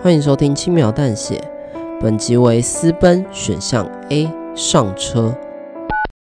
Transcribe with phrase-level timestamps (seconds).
[0.00, 1.42] 欢迎收听轻描淡写，
[2.00, 5.36] 本集为私奔选项 A 上车。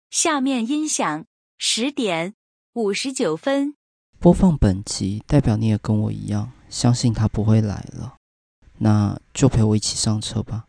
[0.09, 1.25] 下面音响
[1.59, 2.35] 十点
[2.75, 3.75] 五十九分。
[4.21, 8.15] 播放本集代表你也跟我一样，相信他不会来了，
[8.79, 10.67] 那就陪我一起上车吧。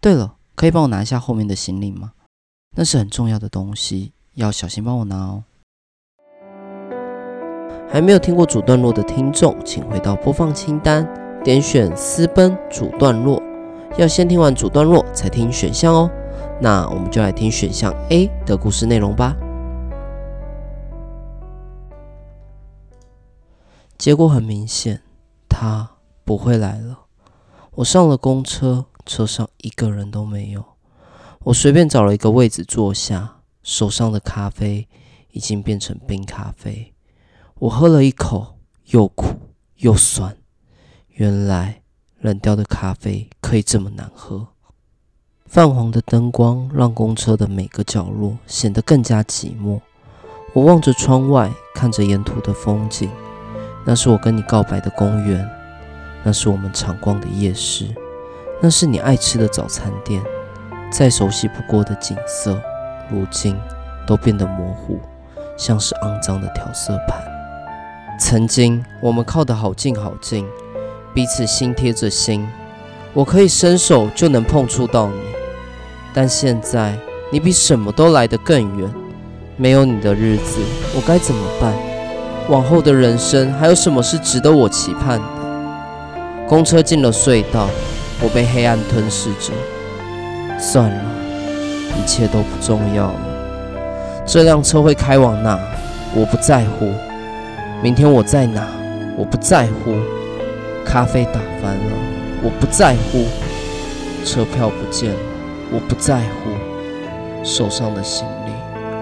[0.00, 2.12] 对了，可以帮我拿一下后面的行李吗？
[2.76, 5.42] 那是很重要的东西，要小心帮我拿哦。
[7.90, 11.04] 还没有听过主段落的听众，请回到播放清单。
[11.44, 13.42] 点选私奔主段落，
[13.96, 16.10] 要先听完主段落才听选项哦。
[16.60, 19.36] 那我们就来听选项 A 的故事内容吧。
[23.96, 25.02] 结果很明显，
[25.48, 25.90] 他
[26.24, 27.06] 不会来了。
[27.76, 30.64] 我上了公车，车上一个人都没有。
[31.44, 34.88] 我随便找了一个位置坐下，手上的咖啡
[35.30, 36.92] 已经变成冰咖啡。
[37.60, 39.26] 我喝了一口，又苦
[39.76, 40.36] 又酸。
[41.18, 41.80] 原来
[42.20, 44.46] 冷掉的咖啡可以这么难喝。
[45.46, 49.80] 泛黄的灯光让公车的每个角落显得更加寂寞。
[50.52, 53.10] 我望着窗外，看着沿途的风景。
[53.84, 55.44] 那是我跟你告白的公园，
[56.22, 57.92] 那是我们常逛的夜市，
[58.62, 60.22] 那是你爱吃的早餐店。
[60.92, 62.62] 再熟悉不过的景色，
[63.10, 63.58] 如今
[64.06, 65.00] 都变得模糊，
[65.56, 67.20] 像是肮脏的调色盘。
[68.20, 70.46] 曾经我们靠得好近好近。
[71.14, 72.46] 彼此心贴着心，
[73.12, 75.14] 我可以伸手就能碰触到你，
[76.14, 76.96] 但现在
[77.32, 78.88] 你比什么都来得更远。
[79.56, 80.60] 没有你的日子，
[80.94, 81.74] 我该怎么办？
[82.48, 85.26] 往后的人生还有什么是值得我期盼的？
[86.46, 87.68] 公车进了隧道，
[88.22, 89.52] 我被黑暗吞噬着。
[90.58, 91.04] 算了，
[91.98, 93.20] 一切都不重要了。
[94.24, 95.58] 这辆车会开往哪？
[96.14, 96.90] 我不在乎。
[97.82, 98.66] 明天我在哪？
[99.16, 99.94] 我不在乎。
[100.88, 101.96] 咖啡打翻了，
[102.42, 103.26] 我不在乎；
[104.24, 105.20] 车票不见了，
[105.70, 108.52] 我不在乎；手上的行李，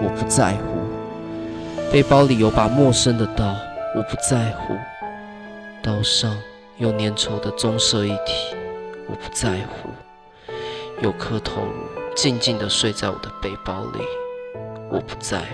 [0.03, 3.55] 我不在乎；背包里有把陌生的刀，
[3.95, 4.75] 我不在乎；
[5.81, 6.37] 刀上
[6.77, 8.57] 有粘稠的棕色液体，
[9.09, 9.89] 我不在乎；
[11.01, 11.71] 有颗头颅
[12.17, 14.01] 静静地睡在我的背包里，
[14.91, 15.45] 我不在乎。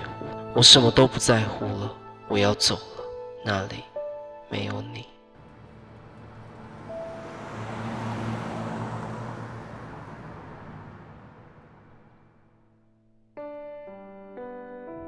[0.54, 1.92] 我什么都不在乎了，
[2.26, 3.04] 我要走了，
[3.44, 3.84] 那里
[4.48, 5.04] 没有你。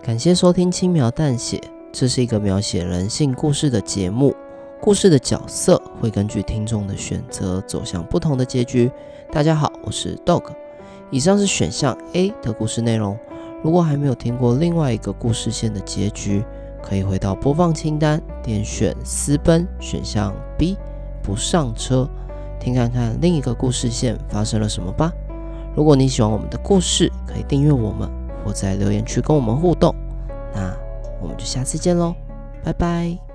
[0.04, 1.56] 感谢收听《轻描淡写》，
[1.90, 4.36] 这是一个描写人性故事的节目。
[4.78, 8.92] 故事的角色会根据听众的选择走向不同的结局。
[9.32, 10.42] 大家好，我是 Dog。
[11.10, 13.18] 以上是选项 A 的故事内容。
[13.62, 16.44] 如果还没有听过另外一个故事线的结局，
[16.82, 20.76] 可以回到播放清单，点选私奔选项 B，
[21.22, 22.06] 不上车，
[22.60, 25.10] 听看看另一个故事线发生了什么吧。
[25.74, 28.06] 如果你喜欢我们的故事，可以订阅我们。
[28.44, 29.94] 或在留言区跟我们互动，
[30.54, 30.76] 那
[31.20, 32.14] 我们就下次见喽，
[32.62, 33.33] 拜拜。